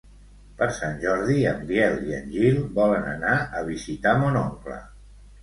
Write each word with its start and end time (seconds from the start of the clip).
Per 0.61 0.67
Sant 0.77 0.95
Jordi 1.03 1.35
en 1.49 1.61
Biel 1.71 1.99
i 2.07 2.15
en 2.21 2.33
Gil 2.37 2.57
volen 2.81 3.07
anar 3.13 3.37
a 3.61 3.63
visitar 3.71 4.17
mon 4.25 4.43
oncle. 4.43 4.81